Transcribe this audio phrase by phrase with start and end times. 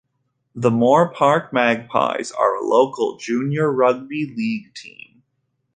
[0.55, 5.21] The Moore Park Magpies are a local junior rugby league team.